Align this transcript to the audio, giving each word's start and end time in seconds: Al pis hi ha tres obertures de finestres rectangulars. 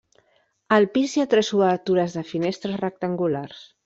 Al 0.77 0.87
pis 0.95 1.11
hi 1.17 1.21
ha 1.23 1.27
tres 1.33 1.51
obertures 1.57 2.15
de 2.21 2.23
finestres 2.31 2.81
rectangulars. 2.85 3.61